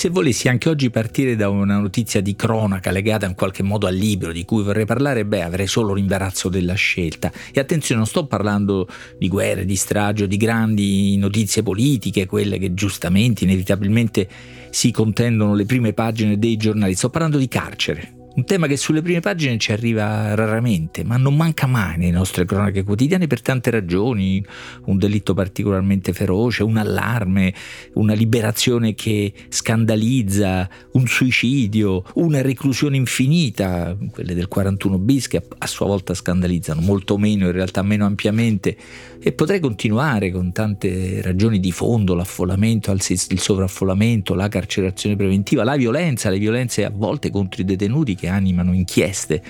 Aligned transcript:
Se 0.00 0.08
volessi 0.08 0.48
anche 0.48 0.70
oggi 0.70 0.88
partire 0.88 1.36
da 1.36 1.50
una 1.50 1.78
notizia 1.78 2.22
di 2.22 2.34
cronaca 2.34 2.90
legata 2.90 3.26
in 3.26 3.34
qualche 3.34 3.62
modo 3.62 3.86
al 3.86 3.94
libro 3.94 4.32
di 4.32 4.46
cui 4.46 4.62
vorrei 4.62 4.86
parlare, 4.86 5.26
beh, 5.26 5.42
avrei 5.42 5.66
solo 5.66 5.92
l'imbarazzo 5.92 6.48
della 6.48 6.72
scelta. 6.72 7.30
E 7.52 7.60
attenzione, 7.60 8.00
non 8.00 8.08
sto 8.08 8.24
parlando 8.24 8.88
di 9.18 9.28
guerre, 9.28 9.66
di 9.66 9.76
stragi 9.76 10.22
o 10.22 10.26
di 10.26 10.38
grandi 10.38 11.18
notizie 11.18 11.62
politiche, 11.62 12.24
quelle 12.24 12.56
che 12.56 12.72
giustamente, 12.72 13.44
inevitabilmente 13.44 14.26
si 14.70 14.90
contendono 14.90 15.54
le 15.54 15.66
prime 15.66 15.92
pagine 15.92 16.38
dei 16.38 16.56
giornali. 16.56 16.94
Sto 16.94 17.10
parlando 17.10 17.36
di 17.36 17.48
carcere 17.48 18.19
un 18.32 18.44
tema 18.44 18.68
che 18.68 18.76
sulle 18.76 19.02
prime 19.02 19.18
pagine 19.20 19.58
ci 19.58 19.72
arriva 19.72 20.34
raramente, 20.34 21.02
ma 21.02 21.16
non 21.16 21.34
manca 21.36 21.66
mai 21.66 21.98
nelle 21.98 22.12
nostre 22.12 22.44
cronache 22.44 22.84
quotidiane 22.84 23.26
per 23.26 23.42
tante 23.42 23.70
ragioni. 23.70 24.44
Un 24.84 24.98
delitto 24.98 25.34
particolarmente 25.34 26.12
feroce, 26.12 26.62
un 26.62 26.76
allarme, 26.76 27.52
una 27.94 28.14
liberazione 28.14 28.94
che 28.94 29.32
scandalizza, 29.48 30.68
un 30.92 31.06
suicidio, 31.06 32.04
una 32.14 32.40
reclusione 32.40 32.96
infinita, 32.96 33.96
quelle 34.10 34.34
del 34.34 34.46
41 34.46 34.98
bis 34.98 35.26
che 35.26 35.42
a 35.58 35.66
sua 35.66 35.86
volta 35.86 36.14
scandalizzano, 36.14 36.80
molto 36.80 37.18
meno, 37.18 37.46
in 37.46 37.52
realtà 37.52 37.82
meno 37.82 38.06
ampiamente. 38.06 38.76
E 39.22 39.32
potrei 39.32 39.60
continuare 39.60 40.30
con 40.30 40.52
tante 40.52 41.20
ragioni 41.20 41.60
di 41.60 41.72
fondo, 41.72 42.14
l'affollamento, 42.14 42.92
il 42.92 43.40
sovraffollamento, 43.40 44.34
la 44.34 44.48
carcerazione 44.48 45.16
preventiva, 45.16 45.64
la 45.64 45.76
violenza, 45.76 46.30
le 46.30 46.38
violenze 46.38 46.84
a 46.84 46.90
volte 46.94 47.30
contro 47.30 47.60
i 47.60 47.64
detenuti 47.64 48.14
che 48.20 48.28
animano 48.28 48.74
inchieste 48.74 49.42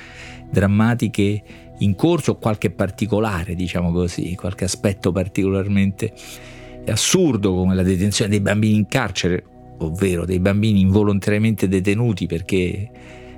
drammatiche 0.49 1.43
in 1.79 1.97
corso, 1.97 2.37
qualche 2.37 2.71
particolare, 2.71 3.55
diciamo 3.55 3.91
così, 3.91 4.35
qualche 4.37 4.65
aspetto 4.65 5.11
particolarmente 5.11 6.13
assurdo 6.87 7.55
come 7.55 7.75
la 7.75 7.83
detenzione 7.83 8.31
dei 8.31 8.41
bambini 8.41 8.77
in 8.77 8.87
carcere, 8.87 9.45
ovvero 9.79 10.25
dei 10.25 10.39
bambini 10.39 10.81
involontariamente 10.81 11.69
detenuti 11.69 12.27
perché 12.27 12.91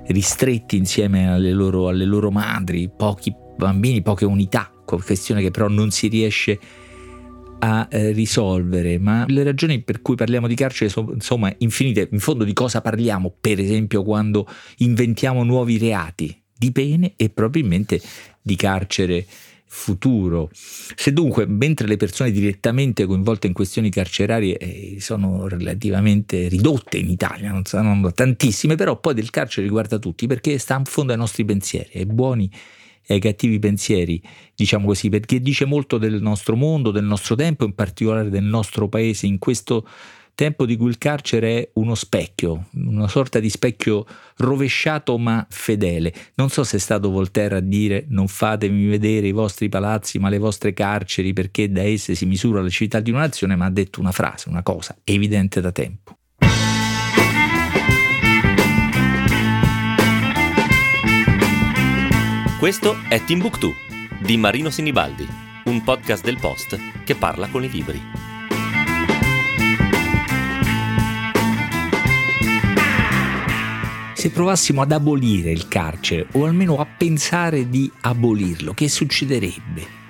ristretti 0.07 0.77
insieme 0.77 1.31
alle 1.31 1.51
loro, 1.51 1.87
alle 1.87 2.05
loro 2.05 2.29
madri, 2.29 2.89
pochi 2.95 3.33
bambini, 3.55 4.01
poche 4.01 4.25
unità, 4.25 4.71
questione 4.85 5.41
che 5.41 5.49
però 5.49 5.67
non 5.67 5.89
si 5.91 6.07
riesce 6.07 6.51
a 6.51 6.82
eh, 7.63 8.11
risolvere, 8.11 8.99
ma 8.99 9.25
le 9.27 9.43
ragioni 9.43 9.81
per 9.81 10.01
cui 10.01 10.15
parliamo 10.15 10.47
di 10.47 10.55
carcere 10.55 10.89
sono 10.89 11.13
insomma 11.13 11.53
infinite. 11.59 12.09
In 12.11 12.19
fondo 12.19 12.43
di 12.43 12.53
cosa 12.53 12.81
parliamo? 12.81 13.33
Per 13.39 13.59
esempio 13.59 14.03
quando 14.03 14.47
inventiamo 14.77 15.43
nuovi 15.43 15.77
reati 15.77 16.37
di 16.55 16.71
pene 16.71 17.13
e 17.15 17.29
probabilmente 17.29 18.01
di 18.41 18.55
carcere 18.55 19.25
futuro. 19.73 20.51
Se 20.53 21.11
dunque, 21.11 21.47
mentre 21.47 21.87
le 21.87 21.97
persone 21.97 22.31
direttamente 22.31 23.05
coinvolte 23.05 23.47
in 23.47 23.53
questioni 23.53 23.89
carcerarie 23.89 24.57
eh, 24.57 24.97
sono 24.99 25.47
relativamente 25.47 26.47
ridotte 26.47 26.97
in 26.97 27.09
Italia, 27.09 27.51
non 27.51 27.65
sono 27.65 28.11
tantissime, 28.13 28.75
però 28.75 28.99
poi 28.99 29.15
del 29.15 29.31
carcere 29.31 29.65
riguarda 29.65 29.97
tutti 29.97 30.27
perché 30.27 30.59
sta 30.59 30.77
in 30.77 30.85
fondo 30.85 31.11
ai 31.11 31.17
nostri 31.17 31.43
pensieri, 31.43 31.97
ai 31.97 32.05
buoni 32.05 32.49
e 33.05 33.15
ai 33.15 33.19
cattivi 33.19 33.59
pensieri, 33.59 34.21
diciamo 34.55 34.85
così, 34.85 35.09
perché 35.09 35.41
dice 35.41 35.65
molto 35.65 35.97
del 35.97 36.21
nostro 36.21 36.55
mondo, 36.55 36.91
del 36.91 37.03
nostro 37.03 37.35
tempo, 37.35 37.65
in 37.65 37.73
particolare 37.73 38.29
del 38.29 38.43
nostro 38.43 38.87
paese, 38.87 39.25
in 39.25 39.39
questo 39.39 39.85
tempo 40.35 40.65
di 40.65 40.75
cui 40.77 40.89
il 40.89 40.97
carcere 40.97 41.57
è 41.57 41.69
uno 41.73 41.95
specchio, 41.95 42.67
una 42.73 43.07
sorta 43.07 43.39
di 43.39 43.49
specchio 43.49 44.05
rovesciato 44.37 45.17
ma 45.17 45.45
fedele. 45.49 46.13
Non 46.35 46.49
so 46.49 46.63
se 46.63 46.77
è 46.77 46.79
stato 46.79 47.09
Voltaire 47.09 47.57
a 47.57 47.59
dire 47.59 48.05
non 48.09 48.27
fatemi 48.27 48.87
vedere 48.87 49.27
i 49.27 49.31
vostri 49.31 49.69
palazzi 49.69 50.19
ma 50.19 50.29
le 50.29 50.39
vostre 50.39 50.73
carceri 50.73 51.33
perché 51.33 51.71
da 51.71 51.83
esse 51.83 52.15
si 52.15 52.25
misura 52.25 52.61
la 52.61 52.69
civiltà 52.69 52.99
di 52.99 53.11
una 53.11 53.21
nazione, 53.21 53.55
ma 53.55 53.65
ha 53.65 53.71
detto 53.71 53.99
una 53.99 54.11
frase, 54.11 54.49
una 54.49 54.63
cosa 54.63 54.97
evidente 55.03 55.61
da 55.61 55.71
tempo. 55.71 56.17
Questo 62.63 62.95
è 63.09 63.21
Timbuktu 63.21 63.73
di 64.19 64.37
Marino 64.37 64.69
Sinibaldi, 64.69 65.27
un 65.65 65.83
podcast 65.83 66.23
del 66.23 66.37
Post 66.39 66.79
che 67.03 67.13
parla 67.13 67.49
con 67.49 67.61
i 67.65 67.69
libri. 67.69 68.01
Se 74.13 74.31
provassimo 74.31 74.81
ad 74.81 74.93
abolire 74.93 75.51
il 75.51 75.67
carcere 75.67 76.27
o 76.31 76.45
almeno 76.45 76.77
a 76.77 76.85
pensare 76.85 77.67
di 77.67 77.91
abolirlo, 77.99 78.73
che 78.73 78.87
succederebbe? 78.87 80.02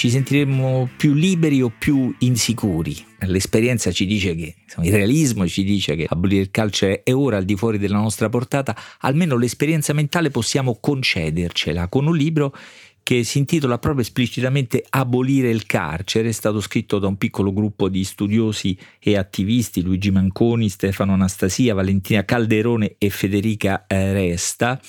Ci 0.00 0.08
sentiremmo 0.08 0.88
più 0.96 1.12
liberi 1.12 1.60
o 1.60 1.70
più 1.78 2.14
insicuri. 2.20 2.96
L'esperienza 3.18 3.92
ci 3.92 4.06
dice 4.06 4.34
che, 4.34 4.54
insomma, 4.64 4.86
il 4.86 4.94
realismo 4.94 5.46
ci 5.46 5.62
dice 5.62 5.94
che 5.94 6.06
abolire 6.08 6.40
il 6.40 6.50
calcio 6.50 6.86
è 6.86 7.12
ora 7.12 7.36
al 7.36 7.44
di 7.44 7.54
fuori 7.54 7.76
della 7.76 7.98
nostra 7.98 8.30
portata, 8.30 8.74
almeno 9.00 9.36
l'esperienza 9.36 9.92
mentale 9.92 10.30
possiamo 10.30 10.78
concedercela. 10.80 11.88
Con 11.88 12.06
un 12.06 12.16
libro 12.16 12.56
che 13.02 13.24
si 13.24 13.36
intitola 13.36 13.78
proprio 13.78 14.00
esplicitamente 14.00 14.82
Abolire 14.88 15.50
il 15.50 15.66
carcere, 15.66 16.30
è 16.30 16.32
stato 16.32 16.62
scritto 16.62 16.98
da 16.98 17.06
un 17.06 17.18
piccolo 17.18 17.52
gruppo 17.52 17.90
di 17.90 18.02
studiosi 18.02 18.74
e 18.98 19.18
attivisti, 19.18 19.82
Luigi 19.82 20.10
Manconi, 20.10 20.70
Stefano 20.70 21.12
Anastasia, 21.12 21.74
Valentina 21.74 22.24
Calderone 22.24 22.94
e 22.96 23.10
Federica 23.10 23.84
eh, 23.86 24.14
Resta 24.14 24.80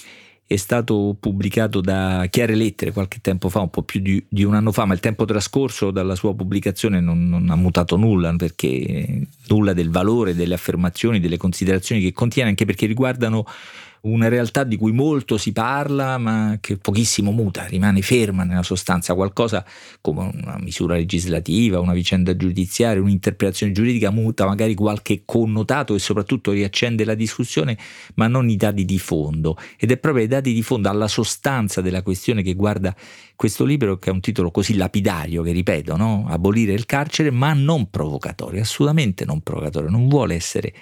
è 0.53 0.57
stato 0.57 1.15
pubblicato 1.17 1.79
da 1.79 2.27
Chiare 2.29 2.55
Lettere 2.55 2.91
qualche 2.91 3.19
tempo 3.21 3.47
fa, 3.47 3.61
un 3.61 3.69
po' 3.69 3.83
più 3.83 4.01
di, 4.01 4.21
di 4.27 4.43
un 4.43 4.53
anno 4.53 4.73
fa, 4.73 4.83
ma 4.83 4.93
il 4.93 4.99
tempo 4.99 5.23
trascorso 5.23 5.91
dalla 5.91 6.13
sua 6.13 6.35
pubblicazione 6.35 6.99
non, 6.99 7.29
non, 7.29 7.49
ha 7.49 7.55
mutato 7.55 7.95
nulla, 7.95 8.35
perché 8.35 9.27
nulla 9.47 9.71
del 9.71 9.89
valore 9.89 10.35
delle 10.35 10.53
affermazioni, 10.53 11.21
delle 11.21 11.37
considerazioni 11.37 12.01
che 12.01 12.11
contiene, 12.11 12.49
anche 12.49 12.65
perché 12.65 12.85
riguardano 12.85 13.45
una 14.01 14.29
realtà 14.29 14.63
di 14.63 14.77
cui 14.77 14.91
molto 14.91 15.37
si 15.37 15.51
parla 15.51 16.17
ma 16.17 16.57
che 16.59 16.77
pochissimo 16.77 17.31
muta, 17.31 17.65
rimane 17.65 18.01
ferma 18.01 18.43
nella 18.43 18.63
sostanza, 18.63 19.13
qualcosa 19.13 19.63
come 19.99 20.31
una 20.33 20.57
misura 20.59 20.95
legislativa, 20.95 21.79
una 21.79 21.93
vicenda 21.93 22.35
giudiziaria, 22.35 23.01
un'interpretazione 23.01 23.71
giuridica 23.71 24.09
muta 24.09 24.45
magari 24.45 24.73
qualche 24.73 25.21
connotato 25.25 25.93
e 25.93 25.99
soprattutto 25.99 26.51
riaccende 26.51 27.05
la 27.05 27.13
discussione, 27.13 27.77
ma 28.15 28.27
non 28.27 28.49
i 28.49 28.55
dati 28.55 28.85
di 28.85 28.97
fondo. 28.97 29.55
Ed 29.77 29.91
è 29.91 29.97
proprio 29.97 30.23
i 30.23 30.27
dati 30.27 30.51
di 30.53 30.63
fondo 30.63 30.89
alla 30.89 31.07
sostanza 31.07 31.81
della 31.81 32.01
questione 32.01 32.41
che 32.41 32.53
guarda 32.53 32.95
questo 33.35 33.65
libro 33.65 33.97
che 33.97 34.09
è 34.09 34.13
un 34.13 34.19
titolo 34.19 34.49
così 34.51 34.75
lapidario 34.75 35.43
che 35.43 35.51
ripeto, 35.51 35.95
no? 35.95 36.25
abolire 36.27 36.73
il 36.73 36.85
carcere 36.85 37.29
ma 37.29 37.53
non 37.53 37.89
provocatorio, 37.89 38.61
assolutamente 38.61 39.25
non 39.25 39.41
provocatorio, 39.41 39.89
non 39.89 40.07
vuole 40.07 40.33
essere 40.33 40.73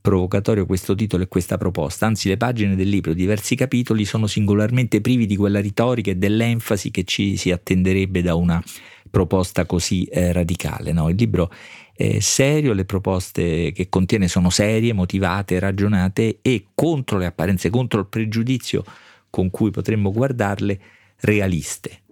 provocatorio 0.00 0.66
questo 0.66 0.94
titolo 0.94 1.22
e 1.22 1.28
questa 1.28 1.58
proposta, 1.58 2.06
anzi 2.06 2.28
le 2.28 2.36
pagine 2.36 2.74
del 2.74 2.88
libro, 2.88 3.12
diversi 3.12 3.54
capitoli, 3.54 4.04
sono 4.04 4.26
singolarmente 4.26 5.00
privi 5.00 5.26
di 5.26 5.36
quella 5.36 5.60
retorica 5.60 6.10
e 6.10 6.16
dell'enfasi 6.16 6.90
che 6.90 7.04
ci 7.04 7.36
si 7.36 7.50
attenderebbe 7.50 8.22
da 8.22 8.34
una 8.34 8.62
proposta 9.10 9.66
così 9.66 10.04
eh, 10.04 10.32
radicale. 10.32 10.92
No? 10.92 11.08
Il 11.08 11.16
libro 11.16 11.50
è 11.94 12.20
serio, 12.20 12.72
le 12.72 12.84
proposte 12.84 13.72
che 13.72 13.88
contiene 13.88 14.28
sono 14.28 14.48
serie, 14.48 14.92
motivate, 14.92 15.58
ragionate 15.58 16.38
e 16.40 16.68
contro 16.74 17.18
le 17.18 17.26
apparenze, 17.26 17.68
contro 17.68 18.00
il 18.00 18.06
pregiudizio 18.06 18.84
con 19.28 19.50
cui 19.50 19.70
potremmo 19.70 20.10
guardarle, 20.10 20.80
realiste 21.20 22.02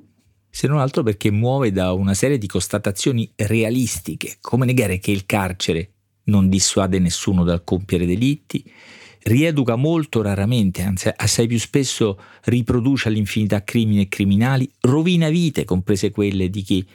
se 0.50 0.66
non 0.66 0.78
altro 0.78 1.04
perché 1.04 1.30
muove 1.30 1.70
da 1.70 1.92
una 1.92 2.14
serie 2.14 2.36
di 2.36 2.48
constatazioni 2.48 3.30
realistiche, 3.36 4.38
come 4.40 4.66
negare 4.66 4.98
che 4.98 5.12
il 5.12 5.24
carcere 5.24 5.97
non 6.28 6.48
dissuade 6.48 6.98
nessuno 6.98 7.44
dal 7.44 7.64
compiere 7.64 8.06
delitti, 8.06 8.64
rieduca 9.22 9.76
molto 9.76 10.22
raramente, 10.22 10.82
anzi 10.82 11.10
assai 11.14 11.46
più 11.46 11.58
spesso 11.58 12.18
riproduce 12.44 13.08
all'infinità 13.08 13.62
crimini 13.62 14.02
e 14.02 14.08
criminali, 14.08 14.70
rovina 14.80 15.28
vite, 15.28 15.64
comprese 15.64 16.10
quelle 16.10 16.48
di 16.48 16.62
chi 16.62 16.86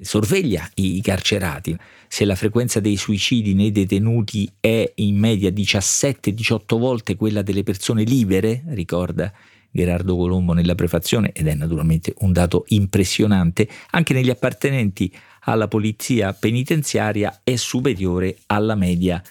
sorveglia 0.00 0.68
i 0.74 1.00
carcerati. 1.02 1.76
Se 2.08 2.24
la 2.24 2.34
frequenza 2.34 2.80
dei 2.80 2.96
suicidi 2.96 3.54
nei 3.54 3.72
detenuti 3.72 4.50
è 4.58 4.90
in 4.96 5.16
media 5.16 5.50
17-18 5.50 6.78
volte 6.78 7.16
quella 7.16 7.42
delle 7.42 7.62
persone 7.62 8.04
libere, 8.04 8.64
ricorda 8.68 9.32
Gerardo 9.70 10.16
Colombo 10.16 10.52
nella 10.52 10.74
prefazione, 10.74 11.32
ed 11.32 11.46
è 11.46 11.54
naturalmente 11.54 12.14
un 12.18 12.32
dato 12.32 12.64
impressionante, 12.68 13.68
anche 13.90 14.12
negli 14.12 14.28
appartenenti 14.28 15.10
alla 15.44 15.68
polizia 15.68 16.32
penitenziaria 16.32 17.40
è 17.42 17.56
superiore 17.56 18.38
alla 18.46 18.74
media 18.74 19.22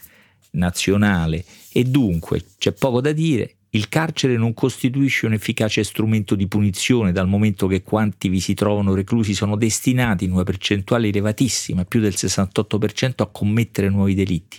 nazionale 0.52 1.46
e 1.72 1.84
dunque 1.84 2.44
c'è 2.58 2.74
poco 2.74 3.02
da 3.02 3.12
dire. 3.12 3.56
Il 3.74 3.88
carcere 3.88 4.36
non 4.36 4.54
costituisce 4.54 5.25
un 5.25 5.31
efficace 5.31 5.86
strumento 5.86 6.36
di 6.36 6.46
punizione 6.46 7.13
dal 7.13 7.30
momento 7.30 7.68
che 7.68 7.84
quanti 7.84 8.28
vi 8.28 8.42
si 8.42 8.54
trovano 8.54 8.94
reclusi 8.94 9.34
sono 9.34 9.56
destinati 9.56 10.25
in 10.25 10.34
una 10.34 10.44
percentuale 10.44 11.08
elevatissima, 11.08 11.86
più 11.86 12.02
del 12.02 12.12
68%, 12.14 13.22
a 13.22 13.28
commettere 13.28 13.88
nuovi 13.88 14.14
delitti. 14.14 14.57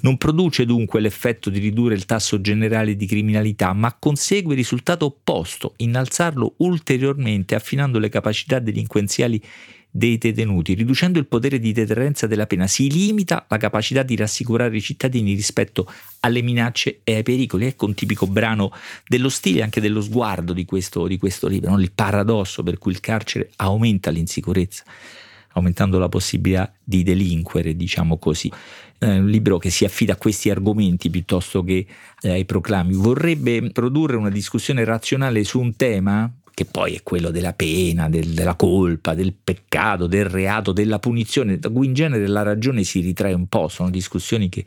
Non 0.00 0.16
produce 0.16 0.66
dunque 0.66 0.98
l'effetto 0.98 1.50
di 1.50 1.60
ridurre 1.60 1.94
il 1.94 2.04
tasso 2.04 2.40
generale 2.40 2.96
di 2.96 3.06
criminalità, 3.06 3.72
ma 3.74 3.94
consegue 3.96 4.54
il 4.54 4.58
risultato 4.58 5.04
opposto, 5.04 5.74
innalzarlo 5.76 6.54
ulteriormente 6.56 7.54
affinando 7.54 8.00
le 8.00 8.08
capacità 8.08 8.58
delinquenziali 8.58 9.40
dei 9.90 10.18
detenuti. 10.18 10.74
Riducendo 10.74 11.18
il 11.18 11.26
potere 11.26 11.58
di 11.58 11.72
deterrenza 11.72 12.26
della 12.26 12.46
pena 12.46 12.66
si 12.66 12.90
limita 12.90 13.46
la 13.48 13.56
capacità 13.56 14.02
di 14.02 14.16
rassicurare 14.16 14.76
i 14.76 14.80
cittadini 14.80 15.34
rispetto 15.34 15.90
alle 16.20 16.42
minacce 16.42 17.00
e 17.04 17.16
ai 17.16 17.22
pericoli. 17.22 17.66
Ecco 17.66 17.86
un 17.86 17.94
tipico 17.94 18.26
brano 18.26 18.72
dello 19.06 19.28
stile 19.28 19.62
anche 19.62 19.80
dello 19.80 20.00
sguardo 20.00 20.52
di 20.52 20.64
questo, 20.64 21.06
di 21.06 21.18
questo 21.18 21.48
libro, 21.48 21.70
no? 21.70 21.80
il 21.80 21.92
paradosso 21.92 22.62
per 22.62 22.78
cui 22.78 22.92
il 22.92 23.00
carcere 23.00 23.50
aumenta 23.56 24.10
l'insicurezza 24.10 24.84
aumentando 25.52 25.98
la 25.98 26.08
possibilità 26.08 26.72
di 26.82 27.02
delinquere, 27.02 27.76
diciamo 27.76 28.18
così. 28.18 28.50
È 28.96 29.06
un 29.06 29.28
libro 29.28 29.58
che 29.58 29.70
si 29.70 29.84
affida 29.84 30.14
a 30.14 30.16
questi 30.16 30.50
argomenti 30.50 31.10
piuttosto 31.10 31.62
che 31.62 31.86
eh, 32.20 32.30
ai 32.30 32.44
proclami. 32.44 32.94
Vorrebbe 32.94 33.70
produrre 33.70 34.16
una 34.16 34.30
discussione 34.30 34.84
razionale 34.84 35.44
su 35.44 35.60
un 35.60 35.76
tema 35.76 36.30
che 36.58 36.64
poi 36.64 36.94
è 36.94 37.04
quello 37.04 37.30
della 37.30 37.52
pena, 37.52 38.08
del, 38.08 38.30
della 38.30 38.56
colpa, 38.56 39.14
del 39.14 39.32
peccato, 39.32 40.08
del 40.08 40.24
reato, 40.24 40.72
della 40.72 40.98
punizione, 40.98 41.60
in 41.62 41.92
genere 41.94 42.26
la 42.26 42.42
ragione 42.42 42.82
si 42.82 42.98
ritrae 42.98 43.32
un 43.32 43.46
po', 43.46 43.68
sono 43.68 43.90
discussioni 43.90 44.48
che 44.48 44.64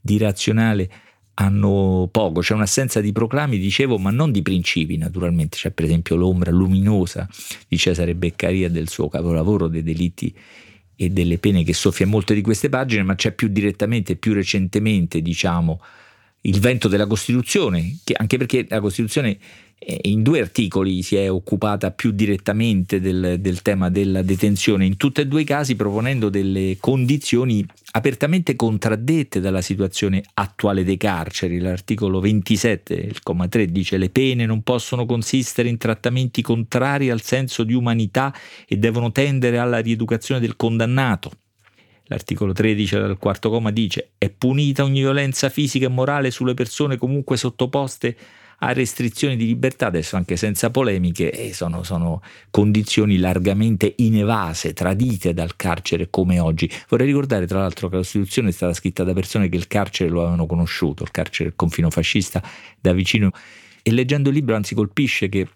di 0.00 0.18
razionale 0.18 0.90
hanno 1.34 2.08
poco, 2.10 2.40
c'è 2.40 2.54
un'assenza 2.54 3.00
di 3.00 3.12
proclami, 3.12 3.58
dicevo, 3.58 3.96
ma 3.96 4.10
non 4.10 4.32
di 4.32 4.42
principi 4.42 4.96
naturalmente, 4.96 5.56
c'è 5.56 5.70
per 5.70 5.84
esempio 5.84 6.16
l'ombra 6.16 6.50
luminosa 6.50 7.28
di 7.68 7.78
Cesare 7.78 8.16
Beccaria 8.16 8.68
del 8.68 8.88
suo 8.88 9.08
capolavoro 9.08 9.68
dei 9.68 9.84
delitti 9.84 10.36
e 10.96 11.10
delle 11.10 11.38
pene 11.38 11.62
che 11.62 11.74
soffia 11.74 12.08
molte 12.08 12.34
di 12.34 12.40
queste 12.40 12.68
pagine, 12.68 13.04
ma 13.04 13.14
c'è 13.14 13.30
più 13.30 13.46
direttamente, 13.46 14.16
più 14.16 14.32
recentemente, 14.32 15.22
diciamo, 15.22 15.80
il 16.42 16.60
vento 16.60 16.88
della 16.88 17.06
Costituzione, 17.06 17.98
che, 18.04 18.14
anche 18.16 18.36
perché 18.36 18.66
la 18.68 18.80
Costituzione 18.80 19.38
in 20.02 20.22
due 20.22 20.40
articoli 20.40 21.02
si 21.02 21.16
è 21.16 21.30
occupata 21.30 21.90
più 21.90 22.10
direttamente 22.10 23.00
del, 23.00 23.36
del, 23.40 23.62
tema 23.62 23.88
della 23.88 24.20
detenzione, 24.20 24.84
in 24.84 24.98
tutti 24.98 25.22
e 25.22 25.26
due 25.26 25.40
i 25.40 25.44
casi 25.44 25.74
proponendo 25.74 26.28
delle 26.28 26.76
condizioni 26.78 27.64
apertamente 27.92 28.56
contraddette 28.56 29.40
dalla 29.40 29.62
situazione 29.62 30.22
attuale 30.34 30.84
dei 30.84 30.98
carceri. 30.98 31.58
L'articolo 31.60 32.20
27, 32.20 32.92
il 32.94 33.22
comma 33.22 33.48
3, 33.48 33.72
dice 33.72 33.96
le 33.96 34.10
pene 34.10 34.44
non 34.44 34.62
possono 34.62 35.06
consistere 35.06 35.70
in 35.70 35.78
trattamenti 35.78 36.42
contrari 36.42 37.08
al 37.08 37.22
senso 37.22 37.64
di 37.64 37.72
umanità 37.72 38.34
e 38.68 38.76
devono 38.76 39.10
tendere 39.12 39.56
alla 39.56 39.78
rieducazione 39.78 40.42
del 40.42 40.56
condannato. 40.56 41.30
L'articolo 42.10 42.52
13 42.52 42.96
del 42.96 43.18
quarto 43.18 43.50
comma 43.50 43.70
dice 43.70 44.10
è 44.18 44.30
punita 44.30 44.82
ogni 44.82 44.98
violenza 44.98 45.48
fisica 45.48 45.86
e 45.86 45.88
morale 45.88 46.32
sulle 46.32 46.54
persone 46.54 46.98
comunque 46.98 47.36
sottoposte 47.36 48.16
a 48.62 48.72
restrizioni 48.72 49.36
di 49.36 49.46
libertà, 49.46 49.86
adesso 49.86 50.16
anche 50.16 50.36
senza 50.36 50.70
polemiche, 50.70 51.30
e 51.30 51.54
sono, 51.54 51.84
sono 51.84 52.20
condizioni 52.50 53.16
largamente 53.16 53.94
inevase, 53.98 54.72
tradite 54.72 55.32
dal 55.32 55.54
carcere 55.54 56.10
come 56.10 56.40
oggi. 56.40 56.68
Vorrei 56.88 57.06
ricordare 57.06 57.46
tra 57.46 57.60
l'altro 57.60 57.88
che 57.88 57.94
la 57.94 58.02
Costituzione 58.02 58.48
è 58.48 58.52
stata 58.52 58.74
scritta 58.74 59.04
da 59.04 59.12
persone 59.12 59.48
che 59.48 59.56
il 59.56 59.68
carcere 59.68 60.10
lo 60.10 60.20
avevano 60.20 60.46
conosciuto, 60.46 61.04
il 61.04 61.12
carcere 61.12 61.50
il 61.50 61.54
confino 61.54 61.90
fascista 61.90 62.42
da 62.78 62.92
vicino, 62.92 63.30
e 63.82 63.92
leggendo 63.92 64.28
il 64.28 64.34
libro 64.34 64.56
anzi 64.56 64.74
colpisce 64.74 65.28
che 65.28 65.46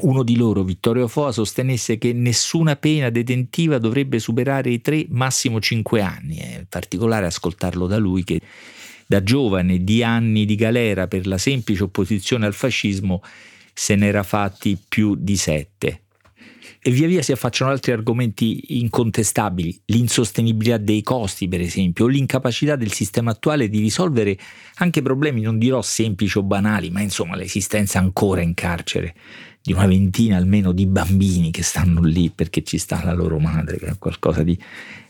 uno 0.00 0.22
di 0.22 0.36
loro, 0.36 0.62
Vittorio 0.62 1.08
Foa, 1.08 1.32
sostenesse 1.32 1.98
che 1.98 2.12
nessuna 2.12 2.76
pena 2.76 3.10
detentiva 3.10 3.78
dovrebbe 3.78 4.18
superare 4.18 4.70
i 4.70 4.80
tre, 4.80 5.06
massimo 5.08 5.60
cinque 5.60 6.00
anni. 6.00 6.36
È 6.36 6.66
particolare 6.68 7.26
ascoltarlo 7.26 7.86
da 7.86 7.96
lui 7.96 8.24
che 8.24 8.40
da 9.06 9.22
giovane 9.22 9.84
di 9.84 10.02
anni 10.02 10.44
di 10.44 10.56
galera 10.56 11.06
per 11.06 11.26
la 11.26 11.38
semplice 11.38 11.84
opposizione 11.84 12.44
al 12.44 12.54
fascismo 12.54 13.22
se 13.72 13.94
n'era 13.94 14.22
fatti 14.22 14.76
più 14.88 15.14
di 15.14 15.36
sette. 15.36 16.00
E 16.82 16.90
via 16.92 17.08
via 17.08 17.22
si 17.22 17.32
affacciano 17.32 17.70
altri 17.70 17.90
argomenti 17.90 18.78
incontestabili, 18.78 19.82
l'insostenibilità 19.86 20.76
dei 20.76 21.02
costi 21.02 21.48
per 21.48 21.60
esempio, 21.60 22.04
o 22.04 22.08
l'incapacità 22.08 22.76
del 22.76 22.92
sistema 22.92 23.32
attuale 23.32 23.68
di 23.68 23.80
risolvere 23.80 24.38
anche 24.76 25.02
problemi 25.02 25.40
non 25.40 25.58
dirò 25.58 25.82
semplici 25.82 26.38
o 26.38 26.44
banali, 26.44 26.90
ma 26.90 27.00
insomma 27.00 27.34
l'esistenza 27.34 27.98
ancora 27.98 28.40
in 28.40 28.54
carcere 28.54 29.14
di 29.66 29.72
una 29.72 29.86
ventina 29.86 30.36
almeno 30.36 30.70
di 30.70 30.86
bambini 30.86 31.50
che 31.50 31.64
stanno 31.64 32.00
lì 32.00 32.30
perché 32.30 32.62
ci 32.62 32.78
sta 32.78 33.02
la 33.02 33.12
loro 33.12 33.40
madre, 33.40 33.78
che 33.78 33.86
è 33.86 33.98
qualcosa 33.98 34.44
di 34.44 34.56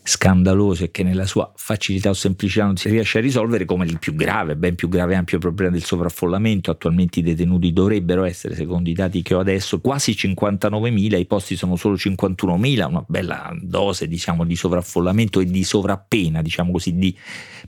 scandaloso 0.02 0.84
e 0.84 0.90
che 0.90 1.02
nella 1.02 1.26
sua 1.26 1.52
facilità 1.54 2.08
o 2.08 2.14
semplicità 2.14 2.64
non 2.64 2.78
si 2.78 2.88
riesce 2.88 3.18
a 3.18 3.20
risolvere, 3.20 3.66
come 3.66 3.84
il 3.84 3.98
più 3.98 4.14
grave, 4.14 4.56
ben 4.56 4.74
più 4.74 4.88
grave 4.88 5.14
ampio 5.14 5.36
problema 5.38 5.72
del 5.72 5.84
sovraffollamento. 5.84 6.70
Attualmente 6.70 7.18
i 7.18 7.22
detenuti 7.22 7.70
dovrebbero 7.74 8.24
essere, 8.24 8.54
secondo 8.54 8.88
i 8.88 8.94
dati 8.94 9.20
che 9.20 9.34
ho 9.34 9.40
adesso, 9.40 9.78
quasi 9.80 10.12
59.000, 10.12 11.18
i 11.18 11.26
posti 11.26 11.54
sono 11.54 11.76
solo 11.76 11.96
51.000, 11.96 12.88
una 12.88 13.04
bella 13.06 13.54
dose 13.60 14.08
diciamo, 14.08 14.44
di 14.44 14.56
sovraffollamento 14.56 15.40
e 15.40 15.44
di 15.44 15.64
sovrappena, 15.64 16.40
diciamo 16.40 16.72
così, 16.72 16.96
di 16.96 17.14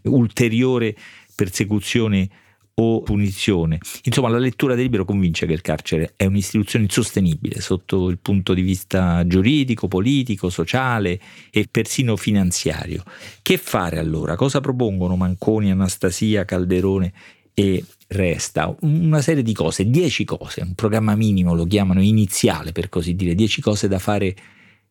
ulteriore 0.04 0.96
persecuzione 1.34 2.30
o 2.80 3.02
punizione. 3.02 3.78
Insomma, 4.04 4.28
la 4.28 4.38
lettura 4.38 4.74
del 4.74 4.84
libro 4.84 5.04
convince 5.04 5.46
che 5.46 5.52
il 5.52 5.60
carcere 5.60 6.12
è 6.16 6.24
un'istituzione 6.26 6.84
insostenibile 6.84 7.60
sotto 7.60 8.08
il 8.08 8.18
punto 8.18 8.54
di 8.54 8.62
vista 8.62 9.26
giuridico, 9.26 9.88
politico, 9.88 10.48
sociale 10.48 11.20
e 11.50 11.66
persino 11.70 12.16
finanziario. 12.16 13.02
Che 13.42 13.56
fare 13.58 13.98
allora? 13.98 14.36
Cosa 14.36 14.60
propongono 14.60 15.16
Manconi, 15.16 15.70
Anastasia, 15.70 16.44
Calderone 16.44 17.12
e 17.52 17.84
Resta? 18.06 18.74
Una 18.82 19.20
serie 19.20 19.42
di 19.42 19.52
cose, 19.52 19.90
dieci 19.90 20.24
cose, 20.24 20.62
un 20.62 20.74
programma 20.74 21.16
minimo 21.16 21.54
lo 21.54 21.64
chiamano 21.64 22.00
iniziale 22.00 22.70
per 22.72 22.88
così 22.88 23.14
dire, 23.14 23.34
dieci 23.34 23.60
cose 23.60 23.88
da 23.88 23.98
fare 23.98 24.34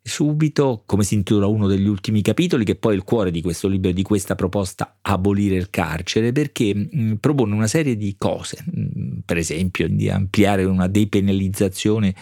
subito, 0.08 0.84
come 0.86 1.04
si 1.04 1.16
intitola 1.16 1.48
uno 1.48 1.68
degli 1.68 1.88
ultimi 1.88 2.22
capitoli, 2.22 2.64
che 2.66 2.74
è 2.74 2.76
poi 2.76 2.96
il 2.96 3.04
cuore 3.04 3.32
di 3.32 3.42
questo 3.42 3.68
libro, 3.68 3.92
di 3.92 4.02
questa 4.02 4.36
proposta 4.36 4.98
abolire 5.02 5.56
il 5.56 5.70
carcere, 5.70 6.32
perché 6.32 6.74
mh, 6.74 7.16
propone 7.20 7.54
una 7.54 7.68
serie 7.68 7.96
di 7.96 8.16
cose, 8.18 8.64
mh, 8.66 9.20
per 9.26 9.38
esempio 9.38 9.88
di 9.88 10.10
ampliare 10.10 10.64
una 10.64 10.88
depenalizzazione 10.88 12.16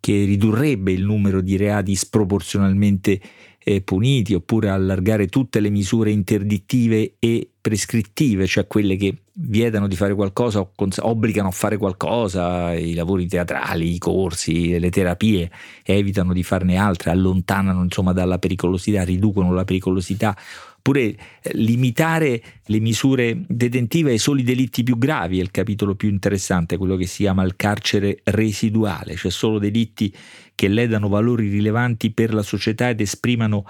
che 0.00 0.24
ridurrebbe 0.24 0.92
il 0.92 1.04
numero 1.04 1.42
di 1.42 1.56
reati 1.56 1.94
sproporzionalmente 1.94 3.20
eh, 3.62 3.82
puniti, 3.82 4.34
oppure 4.34 4.70
allargare 4.70 5.28
tutte 5.28 5.60
le 5.60 5.70
misure 5.70 6.10
interdittive 6.10 7.14
e 7.18 7.48
prescrittive, 7.60 8.46
cioè 8.46 8.66
quelle 8.66 8.96
che 8.96 9.18
vietano 9.32 9.86
di 9.86 9.96
fare 9.96 10.14
qualcosa 10.14 10.60
o 10.60 10.72
cons- 10.74 11.00
obbligano 11.02 11.48
a 11.48 11.52
fare 11.52 11.76
qualcosa, 11.76 12.72
i 12.74 12.94
lavori 12.94 13.26
teatrali, 13.26 13.94
i 13.94 13.98
corsi, 13.98 14.78
le 14.78 14.90
terapie, 14.90 15.50
evitano 15.82 16.32
di 16.32 16.42
farne 16.42 16.76
altre, 16.76 17.10
allontanano 17.10 17.82
insomma 17.82 18.12
dalla 18.12 18.38
pericolosità, 18.38 19.04
riducono 19.04 19.52
la 19.52 19.64
pericolosità, 19.64 20.36
oppure 20.80 21.00
eh, 21.02 21.16
limitare 21.52 22.42
le 22.64 22.80
misure 22.80 23.44
detentive 23.46 24.12
ai 24.12 24.18
soli 24.18 24.42
delitti 24.42 24.82
più 24.82 24.96
gravi, 24.96 25.38
è 25.38 25.42
il 25.42 25.50
capitolo 25.50 25.94
più 25.94 26.08
interessante, 26.08 26.78
quello 26.78 26.96
che 26.96 27.06
si 27.06 27.22
chiama 27.22 27.44
il 27.44 27.54
carcere 27.54 28.20
residuale, 28.24 29.14
cioè 29.14 29.30
solo 29.30 29.58
delitti 29.58 30.12
che 30.54 30.68
ledano 30.68 31.08
valori 31.08 31.48
rilevanti 31.48 32.10
per 32.12 32.32
la 32.32 32.42
società 32.42 32.88
ed 32.88 33.00
esprimano 33.00 33.64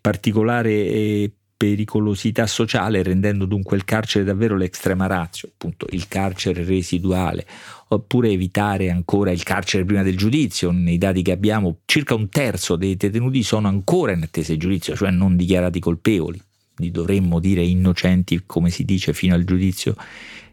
particolare 0.00 0.70
eh, 0.70 1.32
pericolosità 1.56 2.46
sociale, 2.46 3.02
rendendo 3.02 3.46
dunque 3.46 3.76
il 3.76 3.84
carcere 3.84 4.24
davvero 4.24 4.56
l'extrema 4.56 5.06
razio, 5.06 5.48
appunto 5.52 5.86
il 5.90 6.08
carcere 6.08 6.64
residuale, 6.64 7.46
oppure 7.88 8.28
evitare 8.28 8.90
ancora 8.90 9.30
il 9.30 9.42
carcere 9.42 9.84
prima 9.84 10.02
del 10.02 10.16
giudizio. 10.16 10.70
Nei 10.72 10.98
dati 10.98 11.22
che 11.22 11.32
abbiamo, 11.32 11.78
circa 11.86 12.14
un 12.14 12.28
terzo 12.28 12.76
dei 12.76 12.96
detenuti 12.96 13.42
sono 13.42 13.68
ancora 13.68 14.12
in 14.12 14.22
attesa 14.22 14.52
di 14.52 14.58
giudizio, 14.58 14.94
cioè 14.94 15.10
non 15.10 15.36
dichiarati 15.36 15.80
colpevoli, 15.80 16.40
li 16.76 16.90
dovremmo 16.90 17.38
dire 17.38 17.62
innocenti, 17.62 18.42
come 18.46 18.70
si 18.70 18.84
dice, 18.84 19.12
fino 19.12 19.34
al 19.34 19.44
giudizio 19.44 19.94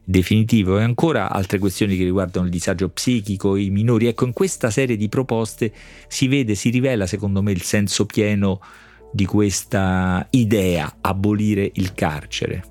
definitivo 0.04 0.80
e 0.80 0.84
ancora 0.84 1.32
altre 1.32 1.60
questioni 1.60 1.96
che 1.96 2.04
riguardano 2.04 2.46
il 2.46 2.52
disagio 2.52 2.90
psichico, 2.90 3.56
i 3.56 3.70
minori. 3.70 4.08
Ecco, 4.08 4.26
in 4.26 4.34
questa 4.34 4.70
serie 4.70 4.98
di 4.98 5.10
proposte 5.10 5.72
si 6.08 6.28
vede, 6.28 6.56
si 6.56 6.70
rivela 6.70 7.06
secondo 7.06 7.42
me 7.42 7.52
il 7.52 7.62
senso 7.62 8.06
pieno 8.06 8.60
di 9.12 9.26
questa 9.26 10.26
idea, 10.32 10.98
abolire 11.02 11.70
il 11.76 11.94
carcere. 11.94 12.64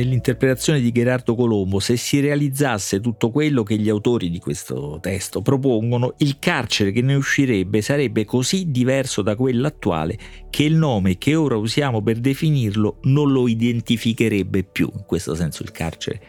Nell'interpretazione 0.00 0.80
di 0.80 0.92
Gerardo 0.92 1.34
Colombo, 1.34 1.78
se 1.78 1.98
si 1.98 2.20
realizzasse 2.20 3.00
tutto 3.00 3.30
quello 3.30 3.62
che 3.62 3.76
gli 3.76 3.90
autori 3.90 4.30
di 4.30 4.38
questo 4.38 4.98
testo 5.02 5.42
propongono, 5.42 6.14
il 6.18 6.38
carcere 6.38 6.90
che 6.90 7.02
ne 7.02 7.16
uscirebbe 7.16 7.82
sarebbe 7.82 8.24
così 8.24 8.70
diverso 8.70 9.20
da 9.20 9.36
quello 9.36 9.66
attuale 9.66 10.18
che 10.48 10.62
il 10.62 10.74
nome 10.74 11.18
che 11.18 11.34
ora 11.34 11.56
usiamo 11.56 12.00
per 12.00 12.16
definirlo 12.16 13.00
non 13.02 13.30
lo 13.30 13.46
identificherebbe 13.46 14.62
più. 14.62 14.90
In 14.90 15.04
questo 15.04 15.34
senso 15.34 15.62
il 15.62 15.70
carcere 15.70 16.22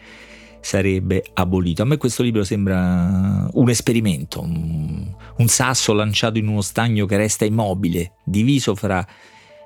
sarebbe 0.60 1.24
abolito. 1.32 1.80
A 1.80 1.86
me 1.86 1.96
questo 1.96 2.22
libro 2.22 2.44
sembra 2.44 3.48
un 3.54 3.70
esperimento, 3.70 4.42
un, 4.42 5.46
sasso 5.46 5.94
lanciato 5.94 6.36
in 6.36 6.46
uno 6.46 6.60
stagno 6.60 7.06
che 7.06 7.16
resta 7.16 7.46
immobile, 7.46 8.16
diviso 8.22 8.74
fra 8.74 9.06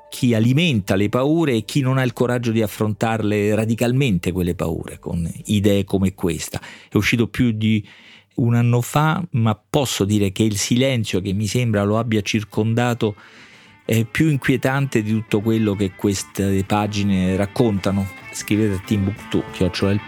chi 0.08 0.34
alimenta 0.34 0.94
le 0.96 1.08
paure 1.08 1.54
e 1.54 1.64
chi 1.64 1.80
non 1.80 1.98
ha 1.98 2.02
il 2.02 2.12
coraggio 2.12 2.50
di 2.52 2.62
affrontarle 2.62 3.54
radicalmente 3.54 4.32
quelle 4.32 4.54
paure 4.54 4.98
con 4.98 5.30
idee 5.46 5.84
come 5.84 6.14
questa. 6.14 6.60
È 6.88 6.96
uscito 6.96 7.28
più 7.28 7.52
di 7.52 7.86
un 8.36 8.54
anno 8.54 8.80
fa, 8.80 9.22
ma 9.32 9.58
posso 9.68 10.04
dire 10.04 10.32
che 10.32 10.42
il 10.42 10.56
silenzio 10.56 11.20
che 11.20 11.32
mi 11.32 11.46
sembra 11.46 11.84
lo 11.84 11.98
abbia 11.98 12.20
circondato 12.22 13.16
è 13.84 14.04
più 14.04 14.28
inquietante 14.28 15.02
di 15.02 15.12
tutto 15.12 15.40
quello 15.40 15.74
che 15.74 15.92
queste 15.92 16.64
pagine 16.66 17.36
raccontano. 17.36 18.06
Scrivete 18.32 18.74
a 18.74 18.82
timbuktu.it 18.84 20.04